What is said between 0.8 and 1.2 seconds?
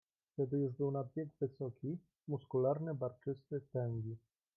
nad